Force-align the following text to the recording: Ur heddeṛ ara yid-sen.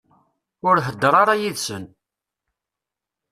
Ur 0.67 0.75
heddeṛ 0.85 1.13
ara 1.21 1.41
yid-sen. 1.41 1.83